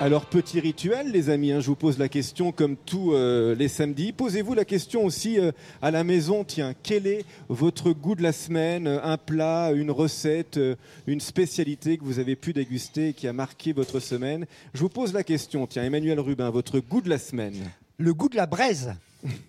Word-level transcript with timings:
Alors 0.00 0.26
petit 0.26 0.58
rituel 0.58 1.12
les 1.12 1.30
amis, 1.30 1.52
hein, 1.52 1.60
je 1.60 1.68
vous 1.68 1.76
pose 1.76 1.98
la 1.98 2.08
question 2.08 2.50
comme 2.50 2.76
tous 2.76 3.14
euh, 3.14 3.54
les 3.54 3.68
samedis. 3.68 4.12
Posez-vous 4.12 4.52
la 4.52 4.64
question 4.64 5.04
aussi 5.04 5.38
euh, 5.38 5.52
à 5.80 5.92
la 5.92 6.02
maison, 6.02 6.42
tiens, 6.42 6.74
quel 6.82 7.06
est 7.06 7.24
votre 7.48 7.92
goût 7.92 8.16
de 8.16 8.22
la 8.22 8.32
semaine? 8.32 8.88
Un 8.88 9.16
plat, 9.16 9.70
une 9.72 9.92
recette, 9.92 10.58
euh, 10.58 10.74
une 11.06 11.20
spécialité 11.20 11.96
que 11.96 12.04
vous 12.04 12.18
avez 12.18 12.34
pu 12.34 12.52
déguster 12.52 13.10
et 13.10 13.12
qui 13.12 13.28
a 13.28 13.32
marqué 13.32 13.72
votre 13.72 14.00
semaine? 14.00 14.46
Je 14.74 14.80
vous 14.80 14.88
pose 14.88 15.12
la 15.14 15.22
question, 15.22 15.66
tiens 15.68 15.84
Emmanuel 15.84 16.18
Rubin, 16.18 16.50
votre 16.50 16.80
goût 16.80 17.00
de 17.00 17.08
la 17.08 17.18
semaine? 17.18 17.54
Le 17.96 18.12
goût 18.12 18.28
de 18.28 18.36
la 18.36 18.46
braise. 18.46 18.94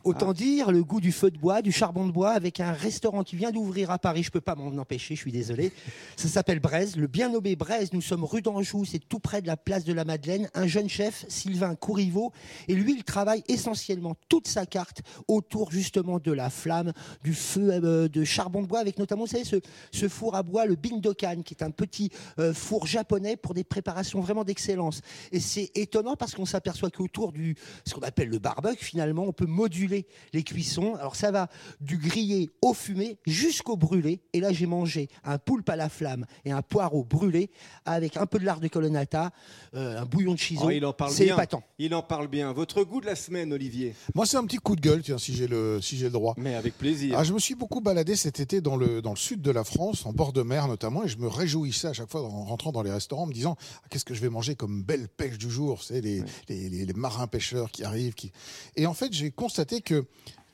Autant 0.04 0.30
Ah. 0.30 0.34
dire 0.34 0.72
le 0.72 0.84
goût 0.84 1.02
du 1.02 1.12
feu 1.12 1.32
de 1.32 1.38
bois, 1.38 1.62
du 1.62 1.72
charbon 1.72 2.06
de 2.06 2.12
bois, 2.12 2.32
avec 2.32 2.60
un 2.60 2.72
restaurant 2.72 3.24
qui 3.24 3.36
vient 3.36 3.52
d'ouvrir 3.52 3.92
à 3.92 4.00
Paris. 4.00 4.24
Je 4.24 4.32
peux 4.32 4.42
pas 4.42 4.56
m'en 4.56 4.68
empêcher, 4.78 5.16
je 5.16 5.22
suis 5.22 5.32
désolé. 5.32 5.72
Ça 6.16 6.28
s'appelle 6.28 6.60
Braise, 6.60 6.96
le 6.96 7.08
bien 7.08 7.30
nommé 7.30 7.56
Braise. 7.56 7.92
Nous 7.94 8.02
sommes 8.02 8.24
rue 8.24 8.42
d'Anjou, 8.42 8.86
c'est 8.86 9.00
tout 9.00 9.20
près 9.20 9.42
de 9.42 9.48
la 9.48 9.58
place 9.58 9.84
de 9.84 9.94
la 9.94 10.06
Madeleine. 10.06 10.50
Un 10.54 10.68
jeune 10.68 10.90
chef, 10.90 11.26
Sylvain 11.28 11.76
Courriveau, 11.76 12.32
et 12.68 12.76
lui, 12.76 12.94
il 12.96 13.04
travaille 13.04 13.44
essentiellement 13.48 14.16
toute 14.30 14.48
sa 14.48 14.66
carte 14.66 15.02
autour 15.28 15.72
justement 15.72 16.20
de 16.20 16.32
la 16.32 16.50
flamme, 16.50 16.94
du 17.24 17.34
feu 17.34 17.70
euh, 17.72 18.08
de 18.08 18.24
charbon 18.24 18.62
de 18.62 18.68
bois, 18.68 18.80
avec 18.80 18.98
notamment, 19.00 19.24
vous 19.24 19.32
savez, 19.32 19.44
ce, 19.44 19.58
ce 19.92 20.08
four 20.08 20.36
à 20.36 20.44
bois, 20.44 20.66
le 20.66 20.76
Bindokan, 20.76 21.42
qui 21.44 21.54
est 21.54 21.64
un 21.64 21.72
petit 21.72 22.12
euh, 22.40 22.54
four 22.54 22.88
japonais 22.88 23.36
pour 23.36 23.54
des 23.54 23.64
préparations 23.64 24.22
vraiment 24.22 24.44
d'excellence. 24.44 25.02
Et 25.32 25.40
c'est 25.40 25.72
étonnant 25.76 26.16
parce 26.16 26.34
qu'on 26.34 26.46
s'aperçoit 26.46 26.90
qu'autour 26.90 27.32
du 27.32 27.56
ce 27.86 27.94
qu'on 27.94 28.02
appelle 28.02 28.30
le 28.30 28.40
barbecue, 28.40 28.86
finalement, 28.86 29.24
on 29.24 29.34
peut 29.34 29.46
moduler 29.66 30.06
les 30.34 30.44
cuissons. 30.44 30.94
Alors 30.96 31.16
ça 31.16 31.32
va 31.32 31.48
du 31.82 31.98
grillé 31.98 32.52
au 32.62 32.74
fumé 32.76 33.18
jusqu'au 33.26 33.76
brûlé. 33.76 34.22
Et 34.34 34.40
là, 34.40 34.54
j'ai 34.54 34.68
mangé 34.68 35.10
un 35.24 35.38
poulpe 35.40 35.70
à 35.70 35.76
la 35.76 35.90
flamme 35.90 36.26
et 36.46 36.52
un 36.52 36.62
poireau 36.62 37.04
brûlé 37.04 37.50
avec 37.86 38.16
un 38.18 38.28
peu 38.28 38.38
de 38.38 38.46
lard 38.46 38.60
de 38.60 38.68
colonnata, 38.68 39.32
euh, 39.74 40.00
un 40.00 40.06
bouillon 40.06 40.34
de 40.34 40.40
chiso. 40.40 40.66
Oh, 40.66 40.70
il 40.70 40.86
en 40.86 40.94
parle 40.94 41.12
c'est 41.12 41.26
bien. 41.26 41.34
épatant. 41.34 41.64
Il 41.80 41.96
en 41.96 42.04
parle 42.04 42.28
bien. 42.28 42.54
Votre 42.54 42.84
goût 42.84 43.02
de 43.02 43.08
la 43.08 43.16
semaine, 43.16 43.52
Olivier 43.54 43.96
Moi, 44.14 44.26
c'est 44.28 44.38
un 44.38 44.46
petit 44.46 44.58
coup 44.58 44.76
de 44.76 44.82
gueule, 44.82 45.02
tiens, 45.02 45.18
si 45.18 45.34
j'ai 45.34 45.48
le, 45.48 45.80
si 45.82 45.98
j'ai 45.98 46.06
le 46.06 46.12
droit. 46.12 46.36
Mais 46.38 46.54
avec 46.54 46.78
plaisir. 46.78 47.16
Ah, 47.18 47.24
je 47.24 47.34
me 47.34 47.40
suis 47.40 47.56
beaucoup 47.56 47.82
baladé 47.82 48.16
cet 48.16 48.40
été 48.40 48.62
dans 48.62 48.76
le, 48.76 49.02
dans 49.02 49.12
le 49.12 49.18
sud 49.18 49.42
de 49.42 49.52
la 49.52 49.64
France, 49.64 50.06
en 50.06 50.14
bord 50.14 50.32
de 50.32 50.44
mer 50.44 50.68
notamment, 50.68 51.04
et 51.04 51.08
je 51.08 51.18
me 51.18 51.28
réjouissais 51.28 51.88
à 51.88 51.94
chaque 51.94 52.10
fois 52.12 52.22
en 52.24 52.44
rentrant 52.46 52.72
dans 52.72 52.84
les 52.84 52.92
restaurants, 52.92 53.24
en 53.24 53.28
me 53.28 53.34
disant 53.34 53.56
Ah, 53.84 53.88
qu'est-ce 53.90 54.06
que 54.06 54.14
je 54.14 54.22
vais 54.22 54.30
manger 54.30 54.56
comme 54.56 54.84
belle 54.84 55.08
pêche 55.10 55.38
du 55.40 55.50
jour, 55.50 55.84
c'est 55.84 56.02
les, 56.02 56.22
les, 56.50 56.70
les- 56.70 56.86
les 56.86 56.94
marins 56.94 57.26
pêcheurs 57.28 57.72
qui 57.72 57.84
arrivent. 57.84 58.14
Qui... 58.14 58.32
Et 58.76 58.86
en 58.86 58.94
fait, 58.94 59.12
j'ai 59.14 59.32
constaté 59.32 59.55
que 59.84 60.06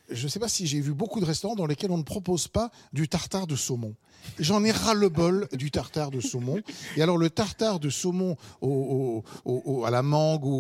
je 0.10 0.26
ne 0.26 0.30
sais 0.30 0.40
pas 0.40 0.50
si 0.50 0.68
j'ai 0.68 0.82
vu 0.82 0.94
beaucoup 0.94 1.22
de 1.22 1.26
restaurants 1.26 1.56
dans 1.56 1.66
lesquels 1.66 1.92
on 1.92 1.98
ne 1.98 2.04
propose 2.04 2.48
pas 2.50 2.70
du 2.92 3.08
tartare 3.08 3.48
de 3.48 3.56
saumon. 3.56 3.96
J'en 4.40 4.64
ai 4.64 4.72
ras 4.72 4.94
le 4.94 5.08
bol 5.10 5.48
du 5.54 5.72
tartare 5.72 6.12
de 6.12 6.20
saumon. 6.20 6.60
Et 6.98 7.02
alors 7.02 7.18
le 7.18 7.30
tartare 7.30 7.80
de 7.80 7.90
saumon 7.90 8.36
au- 8.62 8.68
au- 8.68 9.24
au- 9.46 9.62
au- 9.66 9.86
à 9.86 9.90
la 9.90 10.04
mangue 10.04 10.44
ou, 10.46 10.52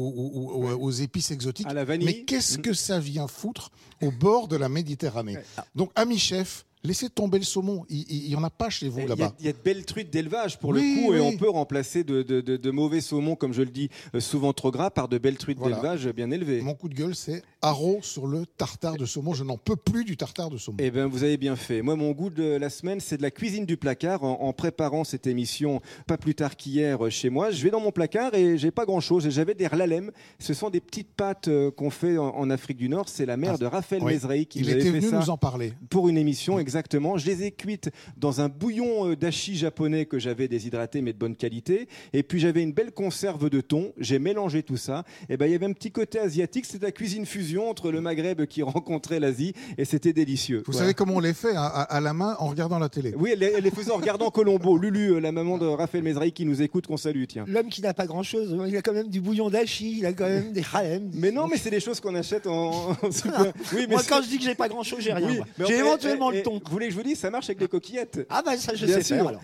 aux 0.80 0.92
épices 0.92 1.31
exotiques. 1.31 1.67
À 1.67 1.73
la 1.73 1.84
vanille. 1.86 2.06
Mais 2.06 2.23
qu'est-ce 2.23 2.58
que 2.58 2.73
ça 2.73 3.00
vient 3.00 3.28
foutre 3.28 3.72
au 4.02 4.09
bord 4.09 4.47
de 4.47 4.56
la 4.56 4.69
Méditerranée? 4.69 5.38
Donc, 5.75 5.92
ami 5.95 6.17
chef, 6.17 6.66
laissez 6.84 7.10
tomber 7.10 7.38
le 7.38 7.44
saumon. 7.44 7.86
Il 7.90 8.28
n'y 8.30 8.36
en 8.36 8.44
a 8.44 8.50
pas 8.50 8.70
chez 8.70 8.90
vous 8.90 9.06
là-bas. 9.08 9.34
il 9.40 9.46
y 9.46 9.50
a 9.50 9.54
de 9.54 9.58
belles 9.64 9.86
truites 9.86 10.10
d'élevage 10.12 10.58
pour 10.60 10.72
Oui, 10.72 10.96
le 10.96 11.02
coup, 11.08 11.14
et 11.14 11.20
on 11.22 11.38
peut 11.38 11.50
remplacer 11.50 12.04
de, 12.04 12.22
de- 12.24 12.42
de- 12.42 12.58
de 12.58 12.72
mauvais 12.72 13.02
saumons, 13.02 13.36
comme 13.36 13.54
je 13.54 13.62
le 13.62 13.70
dis, 13.72 13.90
euh, 14.16 14.20
souvent 14.20 14.54
trop 14.54 14.72
gras, 14.72 14.90
par 14.90 15.08
de 15.08 15.18
belles 15.18 15.38
truites 15.38 15.58
Voilà. 15.59 15.76
d'élevage 15.78 16.08
bien 16.09 16.32
élevées. 16.32 16.62
Mon 16.62 16.74
coup 16.74 16.90
de 16.90 16.96
gueule, 16.96 17.16
c'est 17.16 17.44
haro 17.62 18.00
sur 18.02 18.28
le 18.28 18.46
tartare 18.46 18.98
de 18.98 19.06
saumon. 19.06 19.34
Je 19.34 19.44
n'en 19.44 19.58
peux 19.58 19.76
plus 19.76 20.04
du 20.06 20.18
tartare 20.18 20.50
de 20.50 20.58
saumon. 20.58 20.78
Eh 20.80 20.90
bien, 20.92 21.08
vous 21.08 21.24
avez 21.24 21.38
bien 21.38 21.56
fait. 21.56 21.82
Moi, 21.82 21.96
mon 21.96 22.12
goût 22.12 22.30
de 22.30 22.44
la 22.44 22.70
semaine, 22.70 23.00
c'est 23.00 23.18
de 23.18 23.22
la 23.22 23.32
cuisine 23.32 23.66
du 23.66 23.78
placard. 23.78 24.24
En, 24.24 24.42
en 24.42 24.54
préparant 24.54 25.04
cette 25.04 25.28
émission, 25.28 25.82
pas 26.08 26.18
plus 26.18 26.36
tard 26.36 26.56
qu'hier, 26.56 27.06
euh, 27.06 27.09
chez 27.09 27.30
moi, 27.30 27.52
je 27.52 27.64
vais 27.64 27.70
dans 27.70 27.80
mon 27.80 27.92
placard 27.92 28.34
et 28.34 28.58
j'ai 28.58 28.72
pas 28.72 28.86
grand-chose. 28.86 29.30
J'avais 29.30 29.54
des 29.54 29.68
rlalem. 29.68 30.12
Ce 30.40 30.54
sont 30.54 30.70
des 30.70 30.80
petites 30.82 31.09
pâtes 31.16 31.48
euh, 31.48 31.70
qu'on 31.72 31.90
fait 31.90 32.18
en, 32.18 32.30
en 32.36 32.50
Afrique 32.50 32.78
du 32.78 32.90
Nord. 32.90 33.08
C'est 33.09 33.26
la 33.26 33.38
mère 33.38 33.54
Ah, 33.56 33.58
de 33.58 33.66
Raphaël 33.66 34.02
oui. 34.04 34.14
Mesrahi 34.14 34.46
qui 34.48 34.59
Il 34.59 34.66
nous 34.66 34.72
avait 34.72 34.80
était 34.81 34.92
fait 34.92 35.00
venu 35.00 35.09
ça 35.12 35.19
nous 35.19 35.30
en 35.30 35.38
parler. 35.38 35.74
pour 35.90 36.09
une 36.09 36.18
émission, 36.18 36.58
exactement. 36.58 36.71
Je 37.18 37.26
les 37.26 37.44
ai 37.44 37.52
cuites 37.52 37.90
dans 38.18 38.42
un 38.42 38.50
bouillon 38.50 39.09
euh, 39.09 39.16
d'ashi 39.16 39.56
japonais 39.56 40.06
que 40.06 40.20
j'avais 40.20 40.48
déshydraté, 40.48 41.02
mais 41.02 41.14
de 41.14 41.18
bonne 41.18 41.36
qualité. 41.36 41.88
Et 42.14 42.24
puis 42.24 42.40
j'avais 42.40 42.62
une 42.64 42.72
belle 42.74 42.92
conserve 42.92 43.50
de 43.50 43.62
thon. 43.62 43.92
J'ai 43.98 44.20
mélangé 44.20 44.64
tout 44.64 44.78
ça. 44.78 45.04
Et 45.30 45.38
ben 45.38 45.46
il 45.48 45.52
y 45.52 45.56
avait 45.56 45.66
un 45.66 45.74
petit 45.74 45.92
côté 45.92 46.20
asiatique. 46.20 46.66
C'était 46.66 46.86
la 46.88 46.92
cuisine 46.92 47.26
fusion 47.26 47.70
entre 47.70 47.92
le 47.92 48.02
Maghreb 48.02 48.46
qui 48.46 48.62
rencontrait 48.64 49.20
l'Asie, 49.20 49.54
et 49.78 49.86
c'était 49.86 50.14
délicieux. 50.14 50.60
Vous 50.66 50.72
Voilà. 50.74 50.80
savez 50.86 50.94
comment 50.94 51.16
on 51.16 51.20
les 51.20 51.34
fait 51.34 51.56
hein, 51.56 51.62
à, 51.74 51.81
à 51.84 52.00
la 52.02 52.14
main 52.14 52.36
en 52.40 52.48
regardant 52.48 52.80
la 52.80 52.90
télé 52.90 53.14
Oui, 53.18 53.31
elle, 53.34 53.40
les- 53.40 53.54
elle 53.58 53.64
les 53.64 53.72
faisait 53.72 53.92
en 53.92 53.98
regardant 53.98 54.30
Colombo. 54.31 54.78
Lulu, 54.78 55.14
euh, 55.14 55.20
la 55.20 55.31
maman 55.31 55.58
de 55.58 55.66
Raphaël 55.66 56.04
Mesrahi 56.04 56.31
qui 56.31 56.46
nous 56.46 56.62
écoute, 56.62 56.88
qu'on 56.88 56.98
salue, 56.98 57.24
tiens. 57.28 57.46
L'homme 57.48 57.70
qui 57.70 57.81
n'a 57.81 57.94
pas 57.94 58.06
grand-chose, 58.06 58.56
il 58.68 58.76
a 58.78 58.81
quand 58.81 58.94
même 58.94 59.10
du 59.10 59.20
bouillon 59.22 59.50
d'achi, 59.50 59.98
il 60.00 60.06
a 60.06 60.14
quand 60.14 60.28
même 60.28 60.52
des 60.54 60.64
halem. 60.74 61.10
Mais 61.14 61.31
non, 61.31 61.48
mais 61.48 61.58
c'est 61.58 61.70
des 61.70 61.80
choses 61.80 62.00
qu'on 62.00 62.16
achète 62.16 62.48
en, 62.48 62.92
Oui, 63.74 63.81
mais 63.81 63.88
Moi, 63.88 64.02
quand 64.08 64.22
je 64.22 64.28
dis 64.30 64.38
que 64.38 64.44
j'ai 64.44 64.56
pas 64.56 64.68
grand-chose, 64.70 65.00
j'ai 65.02 65.14
rien. 65.14 65.28
oui, 65.30 65.66
J'ai 65.68 65.78
éventuellement 65.78 66.31
eh, 66.31 66.36
le 66.36 66.40
eh, 66.40 66.44
thon. 66.44 66.60
Vous 66.66 66.72
voulez 66.72 66.88
que 66.88 66.92
je 66.94 66.98
vous 66.98 67.04
dise, 67.04 67.20
ça 67.20 67.30
marche 67.30 67.46
avec 67.50 67.60
les 67.62 67.68
coquillettes. 67.68 68.26
Ah 68.30 68.42
bah 68.46 68.58
ça, 68.58 68.74
je 68.76 68.86
Bien 68.86 68.96
sais 68.98 69.04
sûr. 69.04 69.16
faire 69.18 69.28
alors. 69.28 69.40